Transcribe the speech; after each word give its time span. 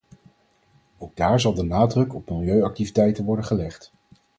Ook 0.97 1.15
daar 1.15 1.39
zal 1.39 1.53
de 1.53 1.63
nadruk 1.63 2.13
op 2.15 2.29
milieuactiviteiten 2.29 3.25
worden 3.25 3.45
gelegd. 3.45 3.91